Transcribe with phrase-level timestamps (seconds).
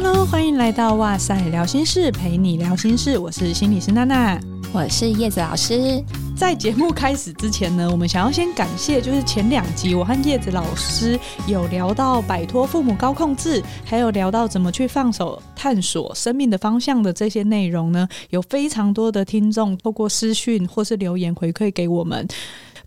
[0.00, 3.18] Hello，欢迎来到哇塞聊心事，陪你聊心事。
[3.18, 4.40] 我是心理师娜娜，
[4.72, 6.00] 我是叶子老师。
[6.36, 11.18] 在节目开始之前呢，我们想要先感谢，就是前两集我和叶子老师
[11.48, 22.24] 有聊到摆脱父母高控制，还有聊到怎么去放手探索生命的方向的这些内容呢，有非常多的听众透过私讯或是留言回馈给我们。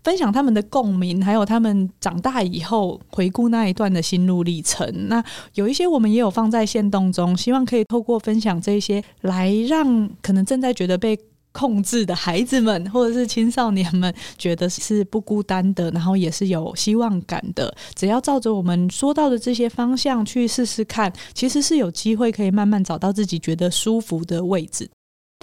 [0.02, 5.08] 分享他们的共鸣，还有他们长大以后回顾那一段的心路历程。
[5.08, 5.22] 那
[5.54, 11.18] 有一些我们也有放在线动中，希望可以透过分享这些，来让可能正在觉得被
[11.52, 17.72] 控制的孩子们，或者是青少年们，觉得是不孤单的，然后也是有希望感的。
[17.94, 24.88] 只要照着我们说到的这些方向去试试看，其实是有机会可以慢慢找到自己觉得舒服的位置。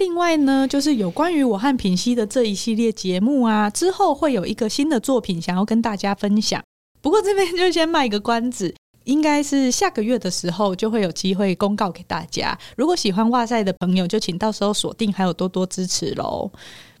[0.00, 6.62] 另外呢，就是有关于我和品熙的这一系列节目啊，之后会有一个新的作品想要跟大家分享。
[7.02, 12.58] 不过这边就先卖个关子，应该是下个月的时候就会有机会公告给大家。
[12.78, 16.50] 如果喜欢哇塞的朋友，就请到时候锁定，还有多多支持喽。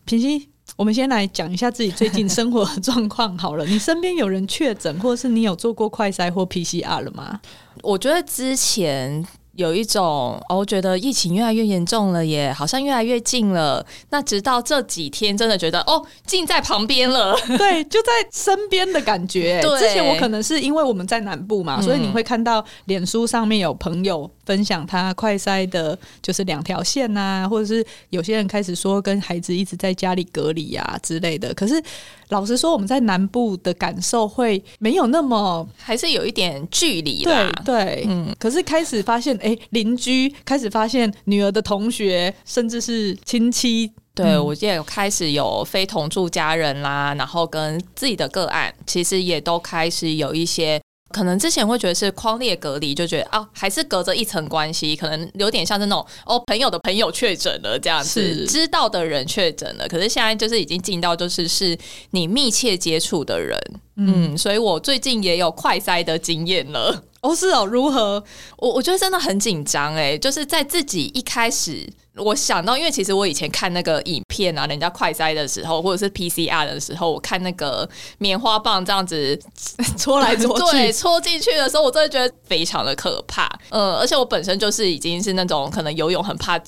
[0.04, 3.64] 品熙，我们先来讲一下自己最近生活的状况好了。
[3.66, 7.40] 你身边有人确诊，或者是你有做过快筛或 PCR 了吗？
[7.82, 9.26] 我觉得之前。
[9.60, 13.84] 有一种，哦，我觉得疫情越来越严重了，耶好像越来越近了。
[14.08, 19.60] 那直到这几天，真的觉得哦，近在旁边了， 对，就在身边的感觉。
[19.62, 31.52] 对，之前我可能是因为我们在南部嘛，所以你会看到脸书上面有朋友分享他快筛的，就是两条线啊，或者是有些人开始说跟孩子一直在家里隔离啊之类的。
[31.52, 31.82] 可是
[32.30, 37.52] 老实说，我们在南部的感受会没有那么，还是有一点距离啦。
[37.64, 38.34] 对对，嗯。
[38.38, 50.80] 可是开始发现，哎、欸，邻居开始发现女儿的同学，甚至是亲戚，对、嗯、我也有开始有非同住家人啦，然后跟自己的个案，其实也都开始有一些。
[51.12, 59.88] 可能之前会觉得是框列隔离，就觉得啊，还是隔着一层关系，可能有点像是那种哦，朋友的朋友确诊了这样子，知道的人确诊了。
[59.88, 61.76] 可是现在就是已经进到就是是
[62.12, 63.58] 你密切接触的人，
[63.96, 67.02] 嗯，嗯，所以我最近也有快筛的经验了。
[67.22, 68.22] 哦，是哦，如何？
[68.56, 71.86] 我我觉得真的很紧张哎，就是在自己一开始，
[72.16, 77.88] 我想到，因为其实我以前看那个影片啊，人家快筛的时候，或者是 PCR 的时候，我看那个
[78.18, 79.38] 棉花棒这样子
[79.98, 83.46] 戳来戳去，对，戳进去的时候，我真的觉得非常的可怕。
[83.68, 86.58] 呃，而且我本身就是已经是那种可能游泳很怕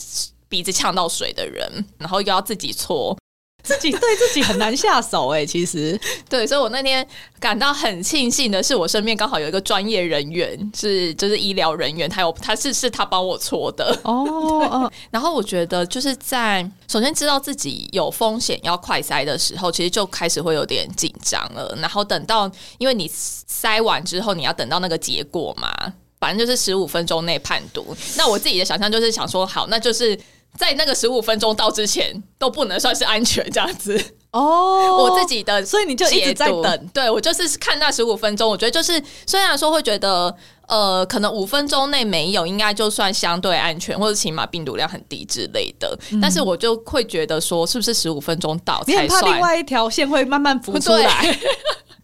[0.51, 3.17] 鼻子呛到水的人，然后又要自己搓。
[3.63, 7.07] 自己 对自己很难下手哎、欸，其实对，所以我那天
[7.39, 14.25] 感到很庆幸的是，我身边刚好有一个专业人员，是就是医疗人员，他有他是是他帮我搓的哦
[14.71, 14.93] 哦。
[15.11, 21.73] 然后我觉得就是在首先知道自己有风险要快塞的时候，其实就开始会有点紧张了。
[21.81, 25.73] 然后等到因为你塞完之后，你要等到那个结果嘛，
[26.19, 27.97] 反正就是十五分钟内判读。
[28.17, 30.19] 那我自己的想象就是想说，好，那就是。
[30.57, 33.99] 在那个十五分钟到之前都不能算是安全这样子
[34.33, 36.89] 哦，我自己的，所以你就一直在等。
[36.93, 40.35] 对，我就是看那十五分钟，我觉得就是虽然说会觉得
[40.67, 45.99] 呃，可能五分钟内没有，应该就算相对安全，或者起码病毒量很低之类的。
[46.13, 49.05] 嗯、但是我就会觉得说，是不是十五分钟到才算？
[49.05, 51.39] 你很怕另外一条线会慢慢浮出来。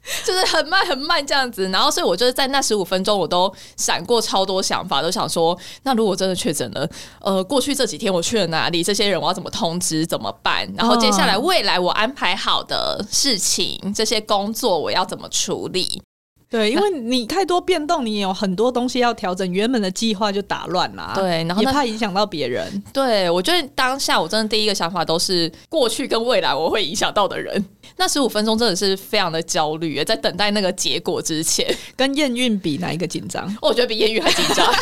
[0.24, 6.88] 就是很慢很慢这样子，然后所以我就是在那十五分钟，我都闪过超多想法，都想说，那如果真的确诊了，
[7.20, 8.82] 呃，过去这几天我去了哪里？
[8.82, 10.06] 这些人我要怎么通知？
[10.06, 10.66] 怎么办？
[10.76, 16.02] 然后接下来未来我安排好的事情，这些工作我要怎么处理？
[16.50, 21.12] 对，因为你太多变动，你也有很多东西要调整，原本的计划就打乱了。
[21.14, 22.82] 对，然后也怕影响到别人。
[22.90, 27.62] 对，我觉得当下我真的第一个想法都是过去跟未来我会影响到的人。
[27.96, 33.54] 那十五分钟真的是非常的焦虑，在等待那个结果之前， 跟验孕比哪一个紧张？
[33.60, 34.66] 我觉得比验孕还紧张。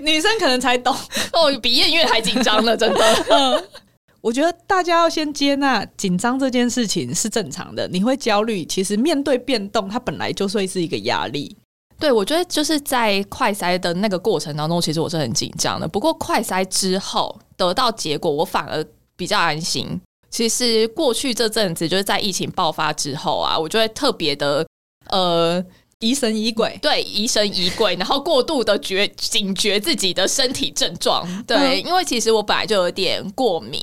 [0.00, 0.96] 女生可能才懂
[1.34, 3.64] 哦，比验孕还紧张呢，真的。
[4.22, 11.56] 我觉得大家要先接纳紧张这件事情是正常的，你会焦虑，其实面对变动，它本来就会是一个压力。
[11.98, 15.86] 对，我觉得就是在快筛的那个过程当中，其实我是很紧张的。
[15.86, 18.84] 不过快筛之后得到结果，我反而
[19.16, 20.00] 比较安心。
[20.30, 24.66] 其实过去这阵子就是在疫情爆发之后啊，我就会特别的
[25.10, 25.64] 呃。
[26.02, 33.80] 疑神疑鬼，对，疑神疑鬼，然后过度的觉警觉自己的身体症状，对，因为其实我本来就有点过敏，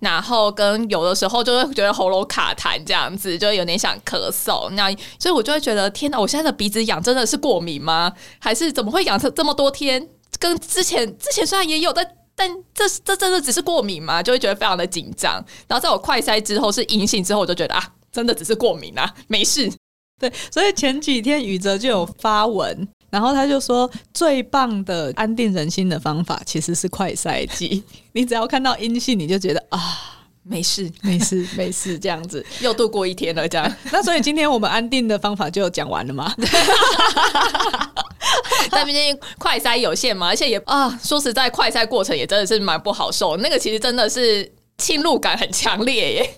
[0.00, 8.12] 然后跟有的时候就会觉得喉咙卡痰这样子，就有点想咳嗽，那所以我就会觉得天哪，我现在的鼻子痒真的是过敏吗？
[8.40, 10.08] 还是怎么会痒成这么多天？
[10.40, 14.20] 跟之前之前虽然也有，但但这这真的只是过敏吗？
[14.20, 15.34] 就会觉得非常的紧张。
[15.68, 19.70] 然后在我快筛之后是阴性之后，我就觉得啊，真的只是过敏啊，没事。
[20.20, 27.82] 对，所以前几天宇哲就有发文，然后他就说最棒的安定人心的方法其实是快筛剂。
[28.12, 30.16] 你只要看到阴性，你就觉得啊。
[30.42, 33.76] 没事，没事，没事，这样子又度过一天了，这样。
[33.92, 36.34] 那所以今天我们安定的方法就讲完了吗？
[38.70, 43.36] 但毕竟快筛有限嘛，而且也啊，说实在，快筛过程也真的是蛮不好受。
[43.36, 46.30] 那个其实真的是侵入感很强烈耶。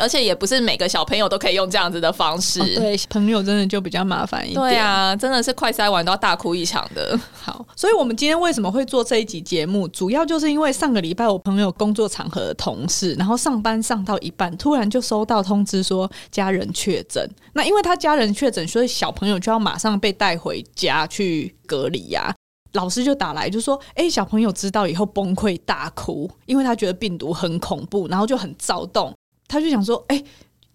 [0.00, 4.60] 而且也不是每个小朋友都可以用这样子的方式，哦、对，朋友真的就比较麻烦一点。
[4.60, 7.18] 对啊，真的是快塞完都要大哭一场的。
[7.38, 17.28] 好，所以我们今天为什么会做这一集节目，主要就是因为上个礼拜我朋友工作场合的同事，然后上班上到一半，突然就收到通知说家人确诊。
[17.52, 22.34] 那因为他家人确诊，所以小朋友就要马上被带回家去隔离呀、啊。
[22.72, 29.12] 老师就打来就说：“哎、欸，小朋友知道以后崩溃大哭，因为他觉得病毒很恐怖，然后就很躁动。”
[29.52, 30.24] 他就想说，哎、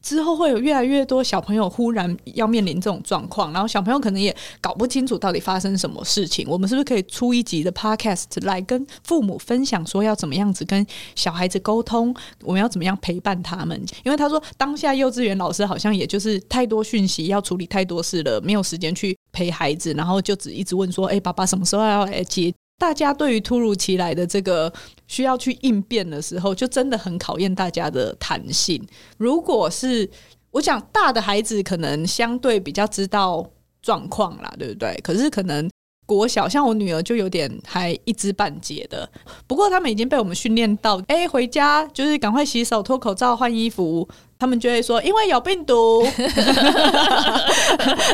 [0.04, 6.48] 之后会有越来越多小朋友忽然要面临这种状况，然后小朋友可能也搞不清楚到底发生什么事情。
[6.48, 10.86] 我们是不是可以出一集的 podcast 来跟父母分享，说要怎么样子跟
[11.16, 13.84] 小孩子沟通，我们要怎么样陪伴他们？
[14.06, 22.54] 因为他说，当下幼稚园老师好像也就是太多讯息要处理，太多事了，没有时间去陪孩子，然后就只一直问说，哎、爸爸什么时候要来接？
[22.78, 24.72] 大家对于突如其来的这个
[25.08, 28.82] 需要去应变的时候，就真的很考验大家的弹性。
[29.18, 30.10] 如果是
[30.52, 33.46] 我讲大的孩子，可能相对比较知道
[33.82, 35.00] 状况啦，对不对？
[35.04, 35.70] 可是可能
[36.06, 39.10] 国小，像我女儿就有点还一知半解的。
[39.48, 44.08] 不过他们已经被我们训练到，哎，回家就是赶快洗手、脱口罩、换衣服。
[44.40, 46.08] 他们就会说，因为有病毒。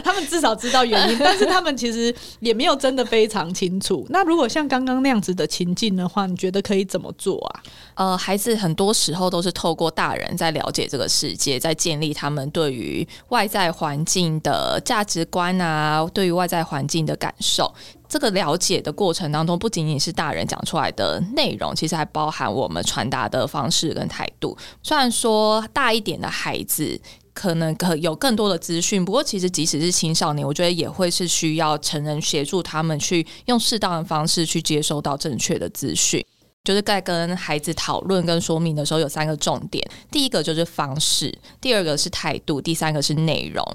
[0.04, 4.06] 他们至少知道原因，但是他们其实也没有真的非常清楚。
[4.10, 7.62] 那如果像刚刚那样子的情境的话，你觉得可以怎么做啊？
[7.96, 17.74] 呃，孩子很多时候都是透过大人在了解这个世界，在建立他们对于外在环境的价值观啊，对于外在环境的感受。
[18.10, 24.56] 这个了解的过程当中，不仅仅是大人讲出来的内容，其实还包含我们传达的方式跟态度。
[24.84, 27.00] 虽然说大一点的孩子
[27.34, 36.24] 可能可有更多的资讯，不过其实即使是青少年，我觉得也会是需要成人协助他们去用适当的方式去接收到正确的资讯。
[36.64, 43.66] 就是在跟孩子讨论跟说明的时候，有三个重点：第一个就是方式，第二个是态度，第三个是内容。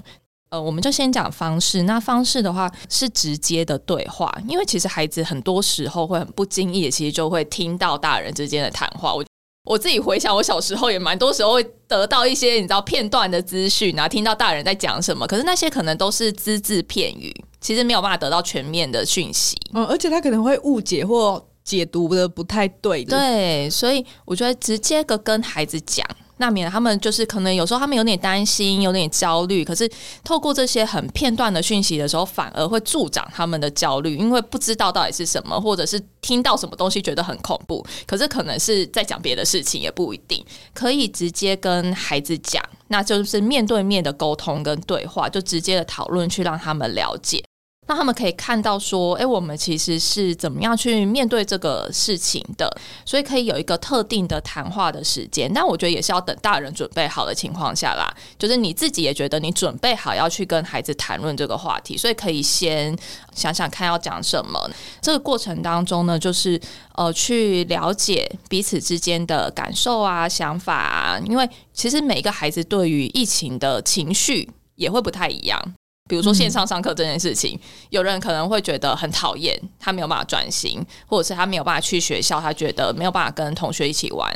[0.49, 1.83] 呃，我们就先讲方式。
[1.83, 9.13] 那方式的话是直接的对话，因为其实孩子很多时候会很不经意，其实就会听到大人之间的谈话。
[9.13, 9.23] 我
[9.65, 17.31] 我自己回想，我小时候也蛮多时候会得到一些你知道片段的资讯，然后听到大人在讲什么，可是那些可能都是只字片语，
[17.61, 19.55] 其实没有办法得到全面的讯息。
[19.73, 23.05] 嗯，而且他可能会误解或解读的不太对。
[23.05, 26.03] 对，所以我觉得直接的跟孩子讲。
[26.41, 29.89] 那免得他们就是可能有时候他们有点担心，有点焦虑，可是
[30.23, 40.43] 透过这些很片段的讯息的时候，反而会助长他们的焦虑，因为不知道到底是什么，或者是听到什么东西觉得很恐怖，可是可能是在讲别的事情，也不一定
[40.73, 47.43] 可以直接跟孩子讲，那就是面对面的沟通跟对话，就直接的讨论去让他们了解。
[47.89, 52.71] 那他们可以看到说，哎，我们其实是怎么样去面对这个事情的，
[53.03, 55.51] 所以可以有一个特定的谈话的时间。
[55.51, 58.07] 但我觉得也是要等大人准备好的情况下啦，
[58.37, 62.95] 就是你自己也觉得你准备好要去跟孩子谈论这个话题，所以可以先
[63.33, 64.69] 想想看要讲什么。
[65.01, 66.61] 这个过程当中呢，就是
[66.93, 75.59] 呃，去了解彼此之间的感受啊、想法啊，因为其实每一个孩子对于疫情的情绪也会不太一样。
[76.09, 77.59] 比如说线上上课这件事情，嗯、
[77.91, 84.27] 有人可能会觉得很讨厌，他没有办法转型，或者是他没有办法去学校，他觉得没有办法跟同学一起玩，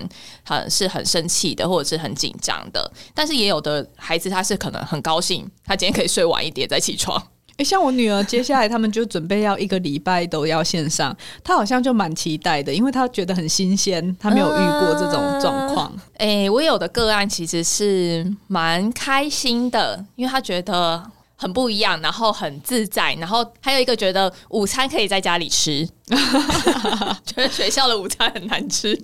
[0.46, 2.90] 很是很生气的，或者是很紧张的。
[3.16, 7.20] 但是也有的孩子，他是可能很高兴，他今天可以睡晚一点再起床。
[7.58, 15.92] 诶、欸，像我女儿，接下来他们就准备要一个礼拜都要线上，她好像就蛮期待的，因为她觉得很新鲜，她没有遇过这种状况。
[16.18, 21.04] 诶、呃欸，我有的个案其实是蛮开心的，因为她觉得。
[21.36, 25.86] 很不一样，然后很自在，然后还有一个觉得午餐可以在家里吃，
[27.26, 28.98] 觉得学校的午餐很难吃，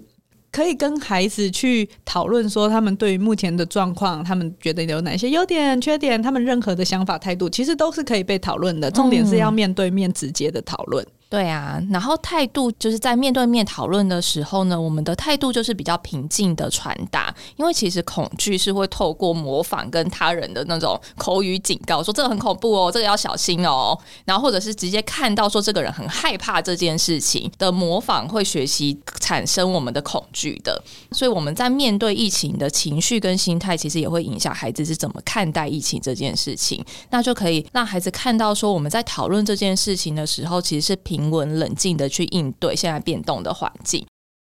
[0.52, 8.90] 可以跟孩子去讨论说他们对于目前的状况，他们觉得有哪些优点、缺点，他们任何的想法、态度，其实都是可以被讨论的。
[8.90, 11.06] 重点是要面对面直接的讨论。
[11.30, 23.96] 对啊，然后态度就是在面对面讨论的时候呢，我们的态度就是比较平静的传达，因为其实恐惧是会透过模仿跟他人的那种口语警告，说这个很恐怖哦，这个要小心哦，
[24.26, 30.82] 然后或者是直接看到说这个人很害怕这件事情的模仿，会学习产生我们的恐惧的，
[31.12, 41.19] 所以我们在面对疫情的情绪跟心态，其实也会影响孩子是怎么看待疫情这件事情，那就可以让孩子看到说我们在讨论这件事情的时候，其实是平。
[41.20, 44.06] 平稳冷静的去应对现在变动的环境，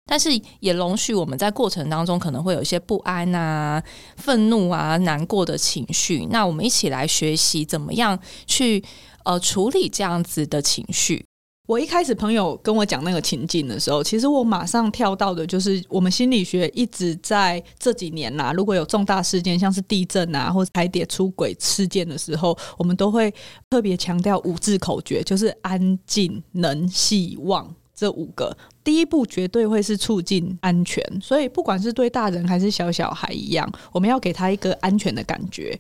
[0.05, 0.29] 但是
[0.60, 3.81] 也容许我们在过程当中可能会有一些不安啊、
[4.17, 6.25] 愤怒啊、难过的情绪。
[6.31, 8.17] 那我们一起来学习怎么样
[8.48, 8.84] 去
[9.24, 11.25] 呃处理这样子的情绪。
[11.65, 23.34] 我一开始朋友跟我讲那个情境的时候，其实我马上跳到的就是我们心理学一直在这几年呐、如果有重大事件，像是地震啊或者海底出轨事件的时候，我们都会
[23.67, 28.55] 特别强调五字口诀，就是安静、能、希望这五个。
[28.84, 35.75] 第一步绝对会是促进安全，所以不管是对大人还是小小孩一样，我们要给他一个安全的感觉，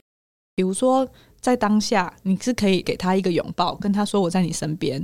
[0.55, 1.07] 比如说。
[1.45, 4.99] 在当下，你是可以给他一个拥抱，跟他说：“我在你身边，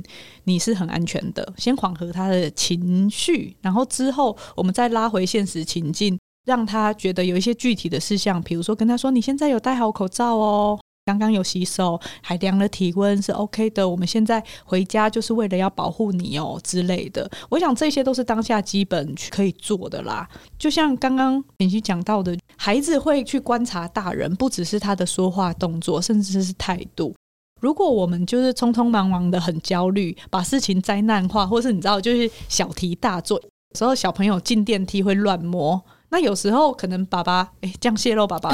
[0.45, 13.88] 你是很安全的。”先缓和他的情绪，然后之后我们再拉回现实情境，让他觉得有一些具体的事项，比如说跟他说：“你现在有戴好口罩哦。”刚刚有洗手，还量了体温是 OK 的。
[13.88, 17.29] 我们现在回家就是为了要保护你哦之类的。
[17.50, 20.29] 我想这些都是当下基本可以做的啦。
[20.60, 27.15] 就像刚刚妍希讲到的，孩子会去观察大人，不只是他的说话动作，甚至是态度。
[27.60, 33.39] 如果我们就是匆匆忙忙的很焦虑，把事情灾难化，或是你知道，就是小题大做。
[33.39, 38.51] 有时候小朋友进电梯会乱摸，那有时候可能爸爸哎这样泄露爸爸，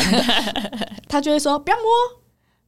[1.09, 1.83] 他就会说不要摸。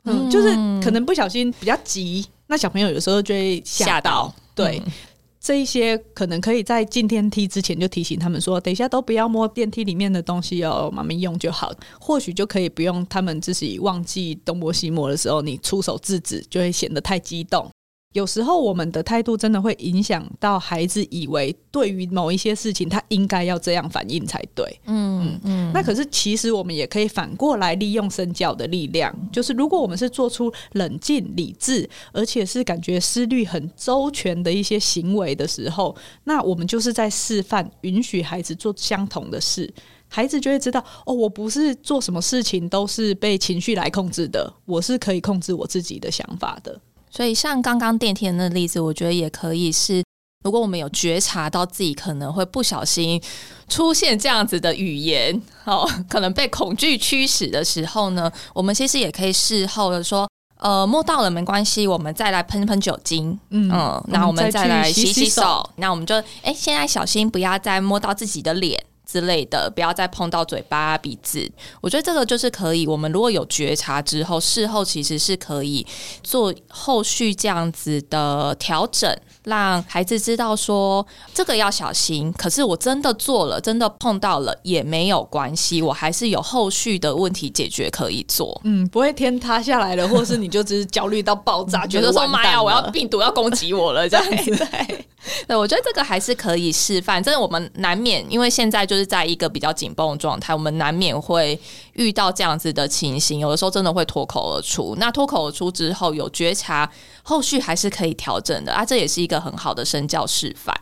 [0.04, 0.50] 嗯，就是
[0.82, 4.34] 可能不小心比较急，那小朋友有时候就会吓到。
[4.56, 4.92] 对，嗯、
[5.40, 11.72] 这一些可能可以在进电梯之前就提醒他们说，等一下都不要摸电梯里面的东西哦，妈咪用就好。
[12.00, 17.70] 或许就可以不用他们自己忘记东摸西摸的时候，你出手制止，就会显得太激动。
[18.14, 24.66] 有时候我们的态度真的会影响到孩子，以为对于某一些事情他应该要这样反应才对。
[24.86, 39.72] 嗯嗯，嗯，那可是其实我们也可以反过来利用身教的力量，就是如果我们是做出冷静、理智，而且是感觉思虑很周全的一些行为的时候，那我们就是在示范，允许孩子做相同的事，
[40.08, 46.82] 孩子就会知道哦，我不是做什么事情都是被情绪来控制的，我是可以控制我自己的想法的。
[47.10, 50.04] 所以，像刚刚电梯的那个例子，我觉得也可以是，
[50.44, 53.22] 如果我们有觉察到自己可能会不小心
[53.68, 68.82] 出现这样子的语言， 哦，可能被恐惧驱使的时候呢，我们其实也可以事后的说，呃，摸到了没关系，我们再来喷喷酒精，嗯，嗯，那我们再来洗洗手，那我们就，哎，现在小心不要再摸到自己的脸。
[69.10, 71.50] 之类的，不要再碰到嘴巴、鼻子。
[71.82, 72.86] 我觉得这个就是可以。
[72.86, 75.86] 我们如果有觉察之后，事后其实是可以
[76.22, 79.12] 做后续这样子的调整，
[79.46, 82.32] 让孩子知道说这个要小心。
[82.34, 88.62] 可是我真的做了，真的碰到了也没有关系，我还是有后续的问题解决可以做。
[88.64, 94.56] 嗯，不会天塌下来了，或是你就只是焦虑到爆炸，觉得说 妈呀，我要病毒要攻击我了这样子。
[94.56, 95.06] 对，
[95.48, 97.24] 对，我觉得这个还是可以示范。
[97.24, 98.99] 真的，我们难免因为现在就是。
[99.00, 101.60] 是在一个比较紧绷的状态，我们难免会
[101.94, 104.96] 遇到这样子的情形，有的时候真的会脱口而出。
[105.00, 106.92] 那脱口而出之后有觉察，
[107.24, 110.76] 后续还是可以调整的啊，这也是一个很好的身教示范。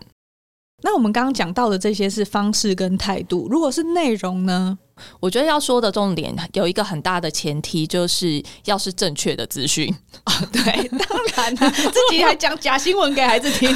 [0.84, 4.78] 那我们刚刚讲到的这些是方式跟态度，如果是内容呢？
[5.20, 10.34] 我觉得要说的重点有一个很大的前提，就是要是正确的资讯啊。
[10.51, 10.62] 对，
[10.98, 13.74] 当然了， 自己还讲假新闻给孩子听，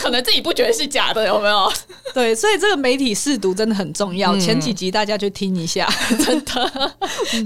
[0.00, 1.72] 可能自己不觉得是假的，有没有？
[2.14, 4.34] 对，所以这个媒体试读真的很重要。
[4.34, 5.88] 嗯、前几集大家去听一下，
[6.24, 6.92] 真的。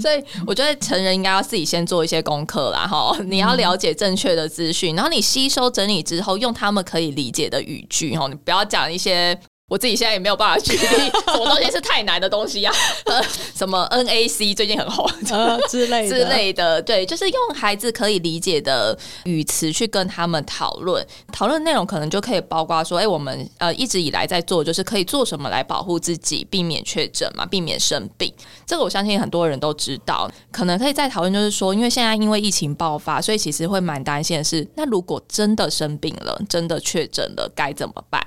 [0.01, 9.37] 所以我觉得成人应该要自己先做一些功课啦，哈，你要了解正确的资讯，然后你吸收整理之后，用他们可以理解的语句，哈，你不要讲一些。
[9.67, 10.87] 我自己现在也没有办法举例，
[11.25, 12.77] 什么东西是太难的东西呀、啊？
[13.05, 13.23] 呃，
[13.55, 28.31] 什么 NAC 最近很红、呃、之类的之类的，对，就是用孩子可以理解的语词去跟他们讨论，讨论内容可能就可以包括说，哎、欸，我们呃一直以来在做，就是可以做什么来保护自己，避免确诊嘛，避免生病。
[28.67, 38.23] 这个我相信很多人都知道，可能可以再讨论，就是说，因为现在因为疫情爆发，所以其实会蛮担心的是，那如果真的生病了，真的确诊了，该怎么办？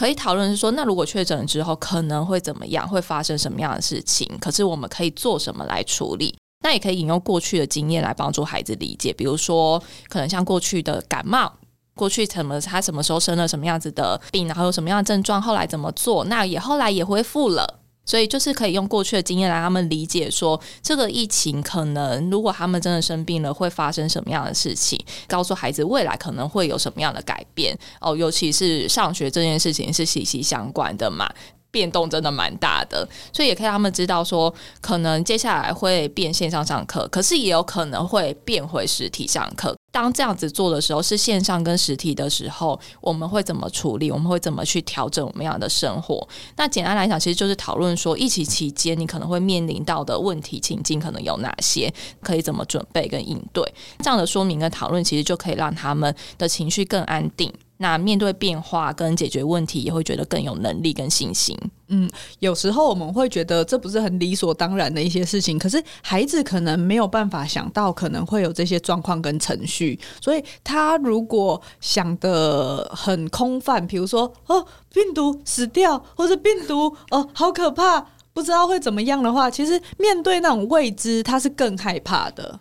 [0.00, 2.88] 可以讨论是说，那如果确诊了之后可能会怎么样？
[2.88, 4.26] 会发生什么样的事情？
[4.40, 6.34] 可是我们可以做什么来处理？
[6.64, 9.78] 那也可以引用过去的经验来帮助孩子理解，比如说，
[10.08, 11.52] 可能像过去的感冒。
[11.94, 17.79] 过去怎么他什么时候生了什么样子的病，然后有什么样的症状，后来怎么做，那也后来也恢复了。
[18.10, 24.98] 所以就是可以用过去的经验来让他们理解说，这个疫情可能如果他们真的生病了，会发生什么样的事情，
[25.28, 31.32] 告诉孩子未来可能会有什么样的改变哦，尤其是上学这件事情是息息相关的嘛。
[31.70, 39.76] 变动真的蛮大的，所以也可以让他们知道说，可能接下来会变线上上课，可是也有可能会变回实体上课。
[39.92, 44.08] 当这样子做的时候，是线上跟实体的时候，我们会怎么处理？
[44.10, 46.26] 我们会怎么去调整我们要的生活？
[46.56, 53.64] 那简单来讲，其实就是讨论说，疫情期间你可能会面临到的问题情境可能有哪些，可以怎么准备跟应对。
[53.98, 57.52] 这样的说明跟讨论，其实就可以让他们的情绪更安定。
[57.82, 61.56] 那面对变化跟解决问题，也会觉得更有能力跟信心。
[61.88, 62.08] 嗯，
[62.38, 82.60] 有时候我们会觉得这不是很理所当然的一些事情，可是孩子可能没有办法想到可能会有这些状况跟程序，所以他如果想的很空泛，比如说哦，病毒死掉，或者病毒哦，好可怕，不知道会怎么样的话，其实面对那种未知，他是更害怕的。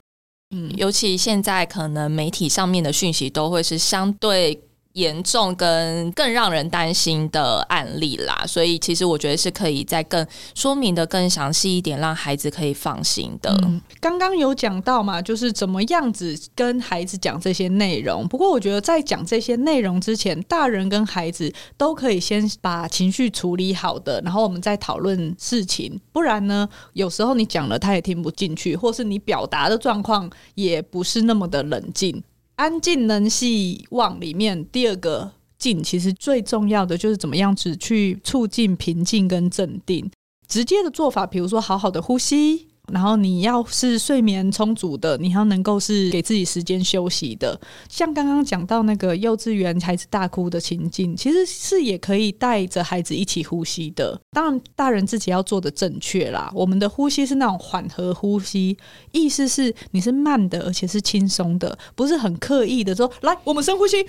[0.55, 4.63] 嗯，尤其现在可能媒体上面的讯息都会是相对。
[4.93, 13.55] 严重跟更让人担心的案例啦，所以其实我觉得是可以再更说明的更详细一点，让孩子可以放心的。
[13.99, 18.27] 刚刚有讲到嘛，就是怎么样子跟孩子讲这些内容。
[18.27, 25.99] 不过我觉得在讲这些内容之前，大人跟孩子都可以先把情绪处理好的，然后我们再讨论事情。
[26.11, 32.21] 不然呢，有时候你讲了他也听不进去，或是你表达的状况也不是那么的冷静。
[32.59, 40.11] 安静能系望里面第二个静，其实最重要的就是怎么样子去促进平静跟镇定。
[40.45, 42.67] 直接的做法，比如说好好的呼吸。
[42.91, 47.59] 然后你要是睡眠充足的，你要能够是给自己时间休息的。
[47.87, 54.19] 像刚刚讲到那个幼稚园孩子大哭的情境，其实是也可以带着孩子一起呼吸的。
[54.31, 56.51] 当然，大人自己要做的正确啦。
[56.53, 58.77] 我们的呼吸是那种缓和呼吸，
[59.11, 64.05] 意思是你是慢的，而且是轻松的，不是很刻意的说来，我们深呼吸。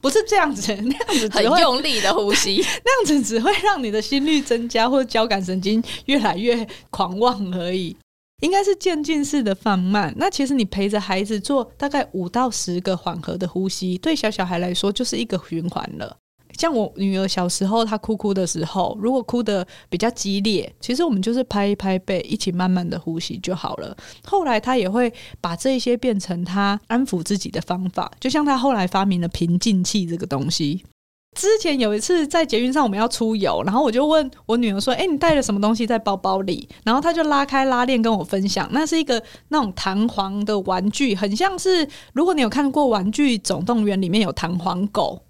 [0.00, 7.96] 不是这样子， 那样子很用力的呼吸， 那样子只会让你的心率增加，或者交感神经越来越狂妄而已。
[8.40, 10.14] 应该是渐进式的放慢。
[10.16, 16.16] 那其实你陪着孩子做大概五到十个缓和的呼吸，对小小孩来说就是一个循环了。
[16.58, 23.96] 像我女儿小时候，她哭哭的时候，如果哭得比较激烈，其实我们就是拍一拍背，一起慢慢的呼吸就好了。
[24.24, 30.84] 后来她也会把这些变成她安抚自己的方法，就像她后来发明了平静器这个东西。
[31.36, 45.22] 之前有一次在捷运上我们要出游，然后我就问我女儿说：“诶，你带了什么东西在包包里？”然后她就拉开拉链跟我分享，那是一个那种弹簧的玩具，很像是如果你有看过《玩具总动员》里面有弹簧狗。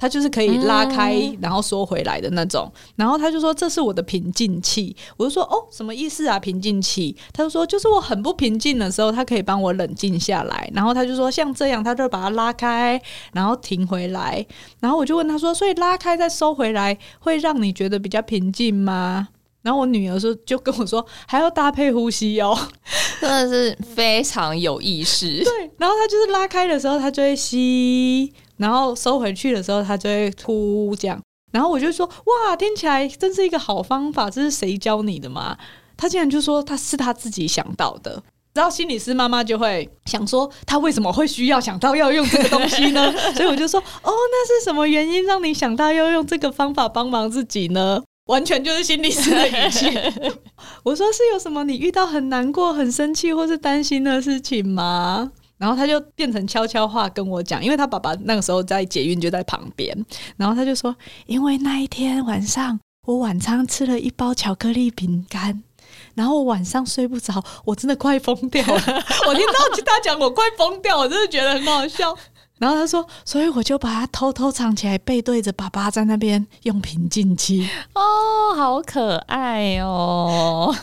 [0.00, 2.72] 他就是可以拉开，然后缩回来的那种。
[2.96, 6.38] 然后他就说：“这是我的平静器。”我就说：“哦，什么意思啊？
[6.40, 12.98] 平静器？”他就说：“就是我很不平静的时候，他可以帮我冷静下来。”然后他就说：“像这样，他就把它拉开，
[13.34, 14.44] 然后停回来。”
[14.80, 19.28] 然后我就问他说：“所以拉开再收回来，会让你觉得比较平静吗？”
[19.60, 22.56] 然后我女儿说：“就跟我说，还要搭配呼吸哦，
[23.20, 25.70] 真的是非常有意识。”对。
[25.76, 28.32] 然后他就是拉开的时候，他就会吸。
[28.60, 31.18] 然后收回去的时候，他就会突这样。
[31.50, 32.06] 然后我就说
[32.46, 35.56] ：“哇，听起来真是一个好方法，这是谁教你的吗？”
[35.96, 49.86] 他竟然就说：“他是他自己想到的。”然后心理师妈妈就会想说：“他为什么会需要想到要用这个东西呢？” 所以我就说：“哦，那是什么原因让你想到要用这个方法帮忙自己呢？”完全就是心理师的语气。
[50.84, 59.94] 我说：“是有什么你遇到很难过、很生气或是担心的事情吗？”然后他就变成悄悄话跟我讲，因为他爸爸那个时候在捷运就在旁边，
[60.38, 60.96] 然后他就说，
[61.26, 65.62] 因为那一天晚上我晚餐吃了一包巧克力饼干，
[66.16, 68.82] 然后我晚上睡不着，我真的快疯掉了。
[69.28, 69.52] 我听到
[69.84, 72.16] 他讲我快疯掉，我真的觉得很好笑。
[72.58, 77.68] 然后他说，所以我就把它偷偷藏起来，背对着爸爸在那边用平静器。
[77.94, 80.74] 哦，好可爱哦。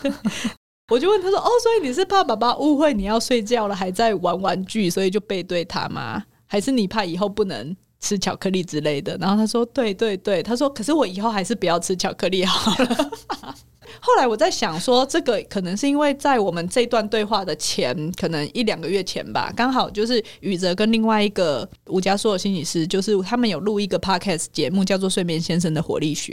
[0.89, 6.23] 我就问他说：“哦，所以你是怕爸爸误会你要睡觉了，还在玩玩具，所以就背对他吗？
[6.45, 13.11] 还是你怕以后不能吃巧克力之类的？”然后他说：“对对对。”他说：“可是我以后还是不要吃巧克力好了。
[13.99, 26.31] ”后来我在想说，这个可能是因为在我们这段对话的前，可能一两个月前吧，刚好就是宇哲跟另外一个吴家硕心理师，就是他们有录一个 podcast 节目，叫做《睡眠先生的活力学》。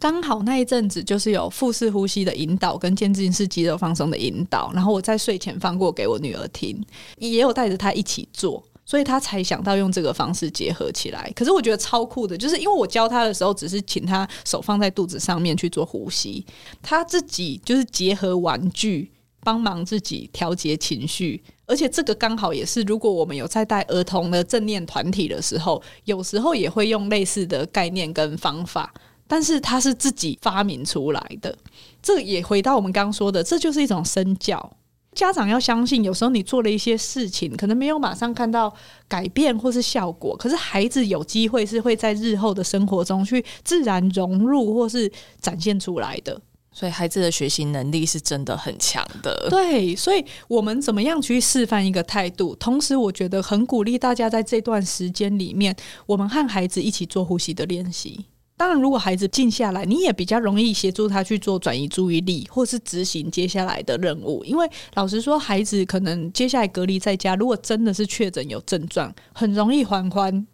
[0.00, 6.84] 刚好那一阵子就是有腹式呼吸的引导跟渐进式肌肉放松的引导，然后我在睡前放过给我女儿听，
[7.18, 8.62] 也有带着她一起做。
[8.86, 11.32] 所以她才想到用这个方式结合起来。
[11.34, 16.44] 可是我觉得超酷的，就是因为我教他的时候，只是请他手放在肚子上面去做呼吸，
[16.82, 19.10] 他自己就是结合玩具
[19.42, 21.42] 帮忙自己调节情绪。
[21.66, 28.92] 而且这个刚好也是，如果我们有在带儿童的正念团体的时候，有时候也会用类似的概念跟方法。
[29.34, 31.52] 但是他是自己发明出来的，
[32.00, 34.76] 这也回到我们刚刚说的，这就是一种身教。
[35.12, 38.72] 家长要相信，有时候你做了一些事情，可能没有马上看到
[39.08, 46.40] 改变或是效果，可是孩子有机会是会在日后的生活中去自然融入或是展现出来的。
[46.70, 49.48] 所以孩子的学习能力是真的很强的。
[49.50, 52.54] 对，所以我们怎么样去示范一个态度？
[52.54, 55.74] 同时，我觉得很鼓励大家在这段时间里面，
[56.06, 58.26] 我们和孩子一起做呼吸的练习。
[58.56, 64.44] 当然，如果孩子静下来，你也比较容易协助他去做转移注意力，或是执行接下来的任务。
[64.44, 70.46] 因为老实说，孩子可能接下来隔离在家，如果真的是确诊有症状，很容易缓缓，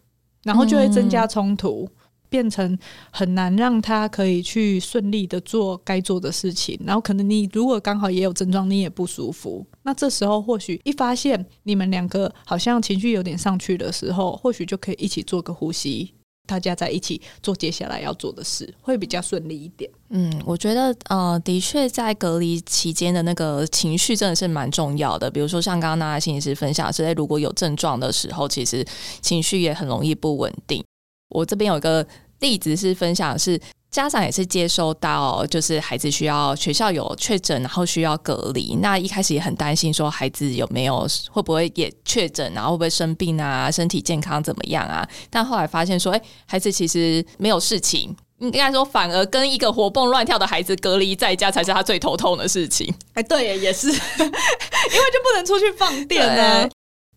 [0.43, 1.95] 然后就会增加冲突，嗯、
[2.27, 2.75] 变成
[3.11, 6.79] 很难让他可以去顺利的做该做的事情。
[6.83, 16.15] 然后可能你如果刚好也有症状，你也不舒服，那这时候或许一发现你们两个好像情绪有点上去的时候，或许就可以一起做个呼吸。
[16.47, 19.89] 大家在一起做接下来要做的事，会比较顺利一点。
[20.09, 25.31] 嗯，我觉得呃，的确在隔离期间的那个情绪真的是蛮重要的。
[25.31, 28.85] 比如说像刚刚娜娜心理师分享，是在如果有症状的时候，其实
[29.21, 30.83] 情绪也很容易不稳定。
[31.29, 32.05] 我这边有一个
[32.39, 33.59] 例子是分享是。
[33.91, 38.77] 家长也是接收到，就是孩子需要学校有确诊，然后需要隔离。
[38.81, 45.05] 那一开始也很担心，说孩子有没有会不会也确诊，然后会不会生病啊，身体健康怎么样啊？
[45.29, 52.93] 但后来发现说，哎，孩子其实没有事情，应该说反而跟一个活蹦乱跳的孩子隔离在家才是他最头痛的事情。
[53.15, 56.69] 哎，对，也是，因为就不能出去放电呢。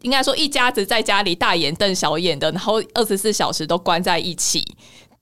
[0.03, 4.63] 应该说一家子在家里大眼瞪小眼的，然后二十四小时都关在一起。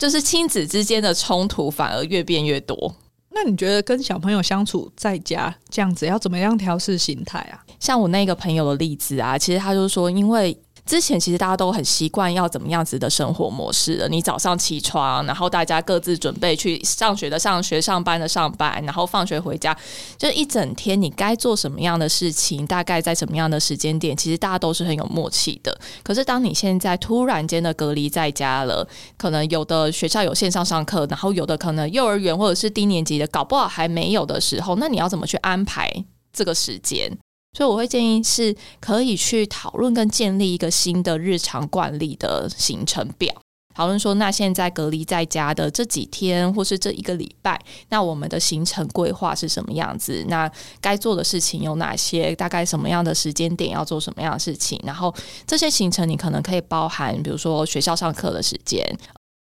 [0.03, 2.93] 就是亲子之间的冲突反而越变越多。
[3.31, 7.63] 那你觉得跟小朋友相处在家这样子，要怎么样调试心态啊？
[7.79, 10.59] 像我那个朋友的例子啊，其实他就说，因为。
[10.85, 14.09] 之前其实大家都很习惯要怎么样子的生活模式了。
[14.09, 19.77] 你早上起床，然后大家各自准备去上学的上学、上班的上班，然后放学回家，
[20.19, 25.77] 就一整天你该做什么样的事情，大概在什么样的时间点，其实大家都是很有默契的。
[26.03, 37.17] 可是当你现在突然间的隔离在家了，可能有的学校有线上上课，然后有的可能幼儿园或者是低年级的搞不好还没有的时候，那你要怎么去安排这个时间？
[37.57, 43.31] 所以我会建议是可以去讨论跟建立一个新的日常惯例的行程表，
[43.75, 47.61] 讨论说，那现在隔离在家的这几天或是这一个礼拜，
[47.91, 50.25] 那我们的行程规划是什么样子？
[50.29, 52.35] 那该做的事情有哪些？
[52.35, 54.81] 大概什么样的时间点要做什么样的事情？
[54.85, 55.15] 然后
[55.47, 58.83] 这些行程你可能可以包含，比如说学校上课的时间、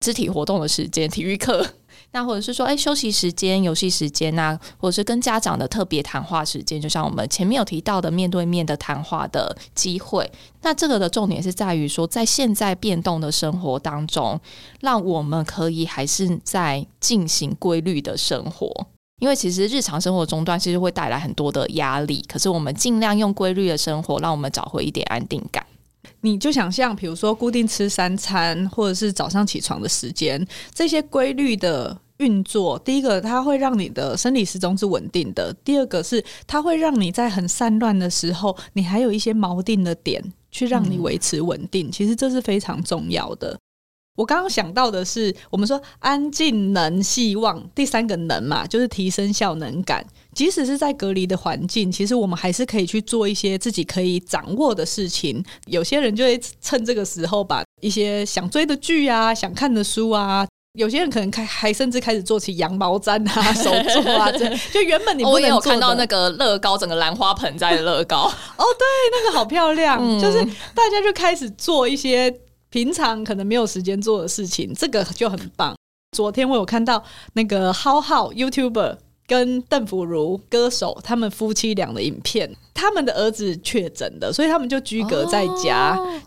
[0.01, 1.65] 肢体活动的时间、体育课。
[2.13, 10.29] 那或者是说，哎，休息时间、游戏时间呐，或者是跟家长的特别谈话时间，就像我们前面有提到的面对面的谈话的机会。
[10.61, 14.39] 那这个的重点是在于说，在现在变动的生活当中，
[14.81, 18.87] 让我们可以还是在进行规律的生活。
[19.19, 25.63] 因为其实日常生活中断其实会带来很多的压力，可是我们尽量用规律的生活，让我们找回一点安定感。
[26.21, 32.77] 你就想象，比如说固定吃三餐，或者是早上起床的时间，这些规律的运作。
[32.79, 41.87] 第一个，它会让你的生理时钟是稳定的；第二个是，它会让你在很散乱的时候，你还有一些锚定的点，去让你维持稳定。
[41.87, 41.91] 嗯。
[41.91, 43.57] 其实这是非常重要的。
[44.15, 50.05] 我刚刚想到的是，我们说安静能希望第三个能嘛，就是提升效能感。
[50.33, 55.43] 即使是在隔离的环境，其实我们还是可以去做一些自己可以掌握的事情。
[55.65, 60.47] 有些人就会趁这个时候把一些想追的剧啊、想看的书啊，
[60.79, 63.69] 有些人可能开还甚至开始做起羊毛毡啊、 手
[64.01, 65.23] 作啊，这就原本你。
[65.25, 68.23] 我也有看到那个乐高，整个兰花盆栽的乐高。
[68.57, 69.99] 哦，对，那个好漂亮。
[70.01, 70.41] 嗯，就是
[70.73, 72.33] 大家就开始做一些
[72.69, 75.75] 平常可能没有时间做的事情，这个就很棒。
[76.15, 78.97] 昨天我有看到那个浩浩 YouTuber。
[79.31, 85.95] 跟邓福如歌手他们夫妻俩的影片，他们的儿子确诊的，所以他们就居隔在家。
[85.95, 86.05] Oh.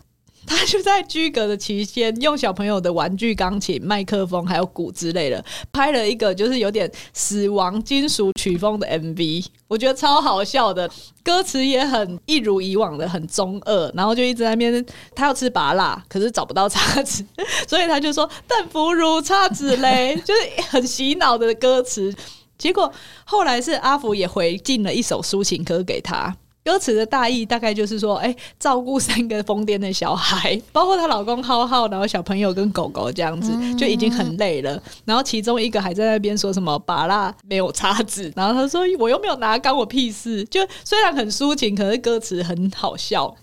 [0.47, 10.89] 他就在居隔的期间，用小朋友的玩具钢琴、麦克风还有鼓之类的，拍了一个就是有点死亡金属曲风的 MV，我觉得超好笑的，
[11.23, 17.23] 歌词也很一如以往的很中二，然后就一直在那边，他要吃拔辣，可是找不到叉子，
[17.67, 22.11] 所以他就说邓福如叉子嘞，就是很洗脑的歌词。
[22.57, 22.91] 结果
[23.25, 34.81] 后来是阿福也回敬了一首抒情歌给他，歌词的大意大概就是说，哎、欸，照顾三个疯癫的小孩， 包括她老公浩浩，然后小朋友跟狗狗这样子，就已经很累了。
[35.05, 43.35] 然后其中一个还在那边说什么“芭乐没有叉子”，然后他说：“我又没有拿，干我屁事。”就虽然很抒情，可是歌词很好笑。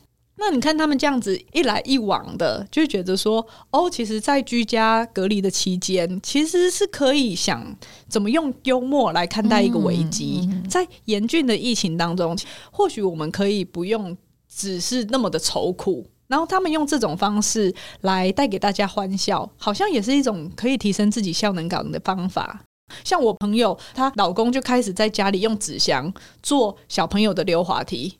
[0.45, 7.65] 那你看他们这样子一来一往的，就觉得说，哦，其实，在居家隔离的期间，其实是可以想
[8.09, 10.41] 怎么用幽默来看待一个危机。
[10.43, 12.37] 嗯嗯嗯、在严峻的疫情当中，
[12.73, 14.17] 或许我们可以不用
[14.53, 22.65] 只是那么的愁苦，然后他们用这种方式来带给大家欢笑，好像也是一种可以提升自己效能感的方法。
[23.05, 28.19] 像我朋友，她老公就开始在家里用纸箱做小朋友的溜滑梯。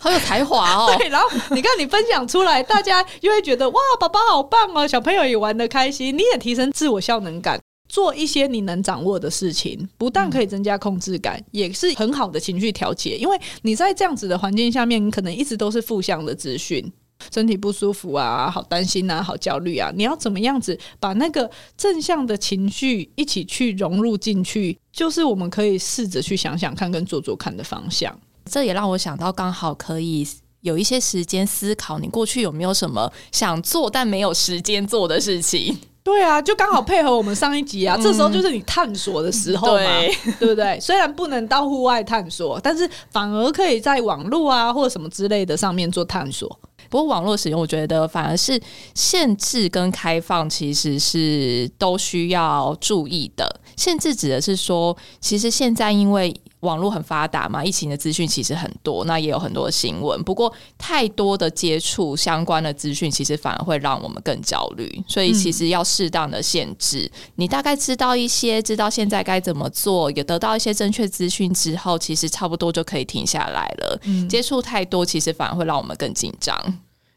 [0.00, 0.92] 好有才华哦！
[0.98, 13.14] 对，然后你看你分享出来，大家又会觉得哇，宝宝好棒哦，小朋友也玩的开心，你也提升自我效能感，做一些你能掌握的事情，不但可以增加控制感，嗯、也是很好的情绪调节。
[13.18, 16.90] 因为你在这样子的环境下面，你可能一直都是负向的资讯，
[17.30, 28.18] 身体不舒服啊，好担心啊，好焦虑啊，你要怎么样子把那个正向的情绪一起去融入进去，就是我们可以试着去想想看，跟做做看的方向。
[28.50, 30.26] 这也让我想到，刚好可以
[30.62, 35.78] 有一些时间思考，你过去有没有什么想做但没有时间做的事情？
[36.02, 40.80] 对啊，就刚好配合我们上一集啊，嗯、这时候就是你探索的时候嘛，对，对不对？
[40.80, 46.48] 虽然不能到户外探索，但是反而可以在网络啊或者什么之类的上面做探索。
[46.88, 48.60] 不过网络使用，我觉得反而是
[48.94, 53.60] 限制跟开放其实是都需要注意的。
[53.76, 60.22] 限制指的是说，其实现在因为网络很发达嘛，疫情的资讯其实很多，那也有很多新闻。
[60.22, 65.02] 不过，太多的接触相关的资讯，其实反而会让我们更焦虑。
[65.08, 67.10] 所以，其实要适当的限制。
[67.14, 73.98] 嗯、你大概知道一些，知道现在该怎么做，也得到一些正确资讯之后，其实差不多就可以停下来了。
[74.04, 76.54] 嗯、接触太多，其实反而会让我们更紧张。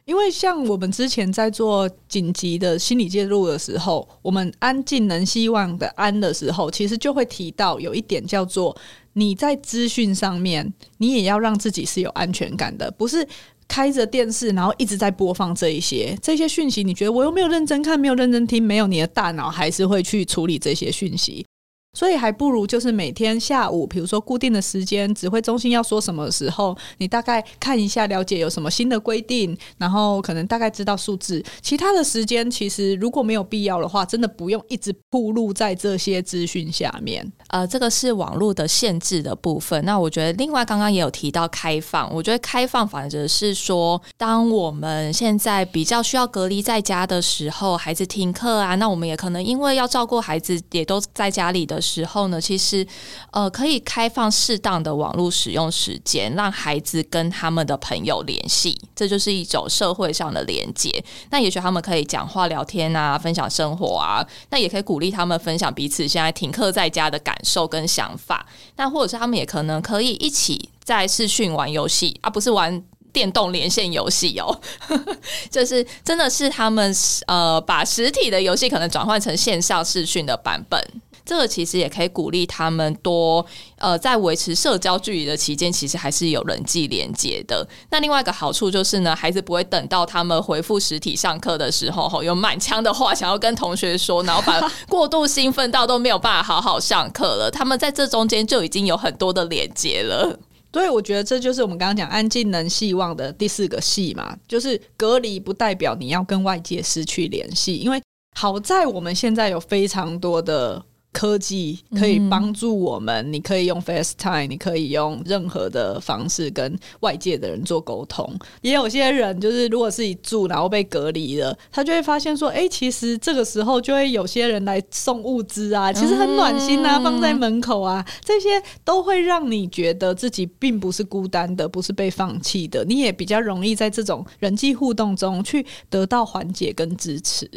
[0.06, 8.76] 因为像我们之前在做紧急的心理介入的时候，我们安静能希望的安的时候，其实就会提到有一点叫做。
[9.16, 13.24] 你在资讯上面，你也要让自己是有安全感的，不是
[13.68, 16.84] 开着电视然后一直在播放这一些这些讯息。
[16.84, 21.46] 你觉得我又没有认真看，没有认真听，没有你的大脑还是会去处理这些讯息。
[21.94, 31.44] 所以还不如就是每天下午，比如说固定的时间，指挥中心要说什么时候，你大概看一下，了解有什么新的规定，然后可能大概知道数字。
[31.62, 37.32] 其他的时间，其实如果没有必要的话，真的不用一直暴露在这些资讯下面。
[37.54, 39.86] 呃，这个是网络的限制的部分。
[39.86, 51.80] 那我觉得，另外刚刚也有提到开放，我觉得开放反而是说，当我们现在比较需要隔离在家的时候，孩子停课啊，那我们也可能因为要照顾孩子，也都在家里的。
[51.84, 52.88] 时候呢，其实
[53.32, 60.90] 呃可以开放适当的网络使用时间，让孩子跟他们的朋友联系，这就是一种社会上的连接。
[61.30, 68.46] 那也许他们可以讲话聊天啊，分享生活啊，那也可以鼓励他们分享彼此现在停课在家的感受跟想法。
[68.76, 74.60] 那或者是他们也可能可以一起在视讯玩游戏，而、不是玩电动连线游戏哦。
[75.50, 76.96] 就是真的是他们
[77.28, 80.82] 呃把实体的游戏可能转换成线上视讯的版本。
[81.26, 83.46] 这个其实也可以鼓励他们多
[83.78, 87.68] 呃，在维持社交距离的期间，其实还是有人际连接的。
[87.90, 94.60] 那另外一个好处就是呢，孩子不会等到他们恢复实体上课的时候，有满腔的话想要跟同学说，然后把
[94.90, 97.50] 过度兴奋到都没有办法好好上课了。
[97.50, 100.38] 他们在这中间就已经有很多的连接了。
[100.72, 108.02] 所以我觉得这就是我们刚刚讲安静能希望的第四个系嘛，就是隔离不代表你要跟外界失去联系，因为
[108.36, 110.84] 好在我们现在有非常多的。
[111.14, 118.28] 科技可以帮助我们，你可以用 FaceTime，你可以用任何的方式跟外界的人做沟通。
[118.62, 128.50] 也有些人就是，如果自己住然后被隔离了，他就会发现说，哎、欸，其实这个时候就会有些人来送物资啊，其实很暖心啊，放在门口啊，这些
[128.84, 137.48] 都会让你觉得自己并不是孤单的，不是被放弃的，你也比较容易在这种人际互动中去得到缓解跟支持。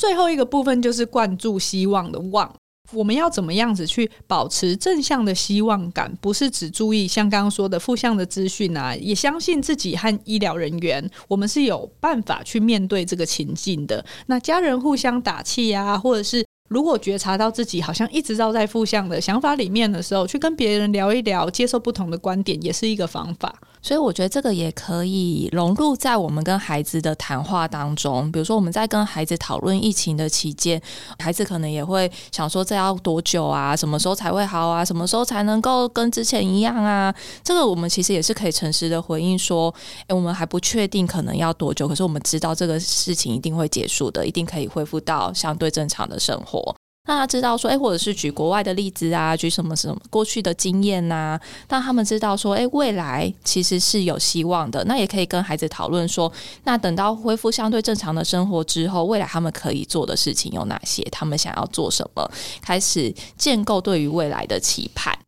[0.00, 2.50] 最后一个部分就是灌注希望的望。
[2.92, 6.16] 我们要怎么样子去保持正向的希望感？
[6.20, 14.04] 不是只注意像刚刚说的负向的资讯啊，也相信自己和医疗人员，我们是有办法去面对这个情境的。
[14.26, 23.54] 那家人互相打气啊，或者是如果觉察到自己好像一直绕在负向的想法里面的时候，去跟别人聊一聊，接受不同的观点，也是一个方法。
[23.82, 28.30] 所以我觉得这个也可以融入在我们跟孩子的谈话当中。
[28.30, 30.80] 比如说，我们在跟孩子讨论疫情的期间，
[31.18, 33.74] 孩子可能也会想说：“这要多久啊？
[33.74, 34.84] 什么时候才会好啊？
[34.84, 39.74] 什么时候才能够跟之前一样啊？”这个我们其实也是可以诚实的回应说
[40.08, 46.74] ：“诶，我们还不确定可能要多久，可是我们知道这个事情一定会结束的，一定可以恢复到相对正常的生活。”
[47.06, 54.84] 让他知道说，哎，或者是举国外的例子啊，举什么什么过去的经验呐、啊，让他们知道说，哎，未来其实是有希望的。
[54.84, 56.30] 那也可以跟孩子讨论说，
[56.64, 61.02] 那等到恢复相对正常的生活之后，未来他们可以做的事情有哪些？
[61.10, 62.30] 他们想要做什么？
[62.62, 65.18] 开始建构对于未来的期盼。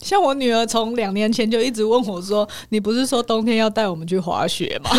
[0.00, 4.90] 像我女儿从两年前就一直问我说：“你不是说冬天要带我们去滑雪吗？”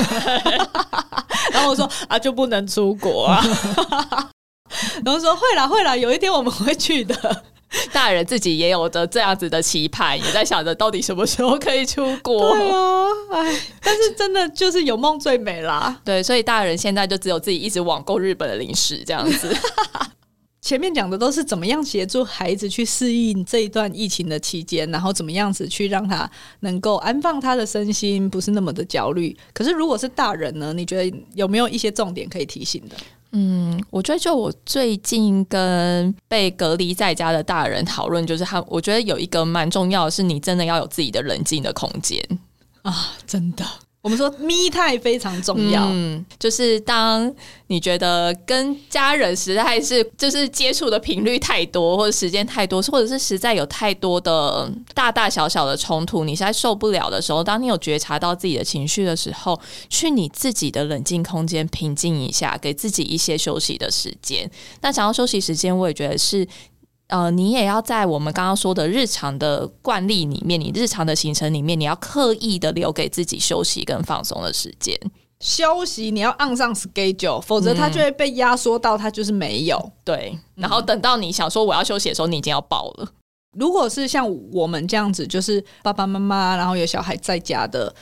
[1.54, 3.43] 然后我说：“啊，就不能出国啊。”
[5.06, 7.44] 然后说会啦会啦，有一天我们会去的。
[7.92, 12.56] 大人自己也有着这样子的期盼，也在想着到底什么时候可以出国。
[12.56, 16.00] 对啊，哎，但是真的就是有梦最美啦。
[16.06, 19.52] 对，所以大人现在就只有自己一直网购日本的零食这样子。
[20.62, 29.36] 前面讲的都是怎么样协助孩子去适应这一段疫情的期间，然后怎么样子去让他能够安放他的身心，不是那么的焦虑。
[29.52, 30.72] 可是如果是大人呢？
[30.74, 32.96] 你觉得有没有一些重点可以提醒的？
[33.36, 42.24] 嗯，我觉得就我最近跟被隔离在家的大人讨论，就是他，我觉得有一个蛮重要的是，你真的要有自己的冷静的空间
[42.84, 43.65] 啊，真的。
[44.04, 47.34] 我们说咪态非常重要，嗯，就是当
[47.68, 64.52] 你觉得跟家人实在是就是接触的频率太多，或者时间太多，或者是实在有太多的大大小小的冲突，你实在受不了的时候，当你有觉察到自己的情绪的时候，去你自己的冷静空间平静一下，给自己一些休息的时间。
[64.82, 66.46] 那想要休息时间，我也觉得是。
[67.13, 74.99] 呃，你也要在我们刚刚说的日常的惯例里面，你日常的行程里面，你要刻意的留给自己休息跟放松的时间。
[75.39, 79.78] 休息你要按上 schedule，否则它就会被压缩到它就是没有。
[79.78, 83.08] 嗯、对，然后等到你想说我要休息的时候，你已经要爆了。
[83.56, 87.93] 如果是像我们这样子，就是爸爸妈妈，然后有小孩在家的。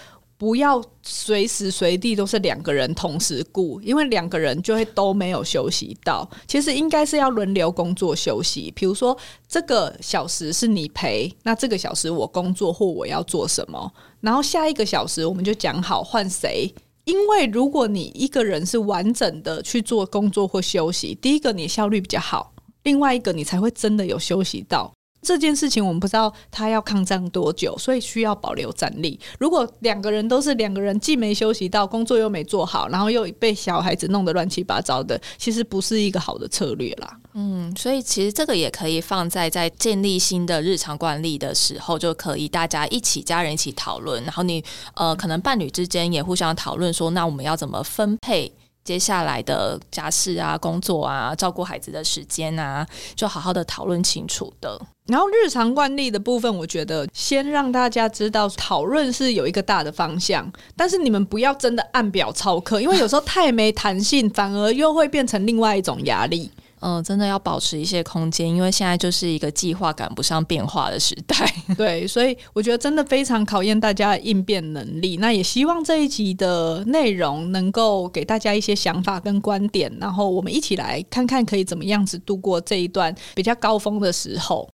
[0.41, 6.27] 不要随时随地都是两个人同时顾，因为两个人就会都没有休息到。
[6.47, 9.15] 其实应该是要轮流工作休息，比如说
[9.47, 16.73] 这个小时是你陪，那这个小时我工作或我要做什么，然后下一个小时我们就讲好换谁。
[17.03, 22.51] 因为如果你一个人是完整的去做工作或休息，第一个你效率比较好，
[22.81, 24.91] 另外一个你才会真的有休息到。
[25.21, 29.19] 这件事情我们不知道他要抗战多久，所以需要保留战力。
[29.39, 37.17] 如果两个人都是两个人，既没休息到，工作又没做好，然后又被小孩子弄得乱七八糟的，其实不是一个好的策略啦。
[37.33, 44.63] 嗯，所以其实这个也可以放在在建立新的日常惯例的时候，就可以大家一起家人一起讨论，然后你
[44.95, 48.51] 呃可能伴侣之间也互相讨论说，那我们要怎么分配？
[48.83, 54.79] 接下来的家事啊、工作啊、照顾孩子的时间啊，就好好的讨论清楚的。
[55.07, 66.49] 然后日常惯例的部分，我觉得先让大家知道讨论是有一个大的方向，但是你们不要真的按表操课，因为有时候太没弹性，反而又会变成另外一种压力。
[66.81, 71.35] 嗯，真的要保持一些空间，因为现在就是一个计划赶不上变化的时代。
[71.77, 75.17] 对，所以我觉得真的非常考验大家的应变能力。
[75.17, 84.67] 那也希望这一集的内容能够给大家一些想法跟观点，然后我们一起来看看可以怎么样子度过这一段比较高峰的时候。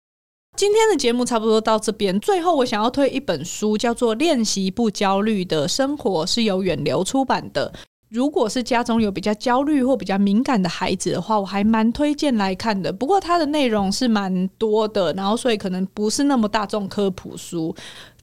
[0.56, 7.74] 今天的节目差不多到这边，最后我想要推一本书，叫做《练习不焦虑的生活》，是由远流出版的。
[8.16, 12.90] 如果是家中有比较焦虑或比较敏感的孩子的话，我还蛮推荐来看的。
[12.94, 17.76] 不过它的内容是蛮多的，然后所以可能不是那么大众科普书，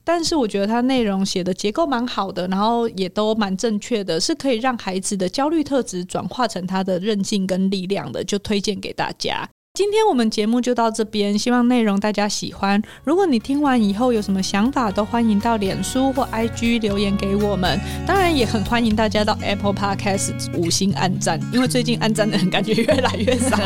[0.02, 9.46] 但是我觉得它内容写的结构蛮好的，然后也都蛮正确的，是可以让孩子的焦虑特质转化成他的韧性跟力量的，就推荐给大家。
[9.74, 12.80] 今天我们节目就到这边，希望内容大家喜欢。
[13.04, 17.80] 如果你听完以后有什么想法，都欢迎到脸书或 IG 留言给我们。
[18.06, 23.56] 当然，也很欢迎大家到 Apple Podcast 五星按赞，因为最近按赞的人感觉越来越少。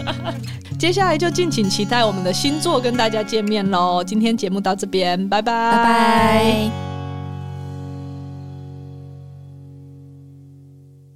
[0.80, 4.02] 接下来就敬请期待我们的新作跟大家见面喽。
[4.02, 5.52] 今天节目到这边，拜拜。
[5.70, 6.91] 拜拜。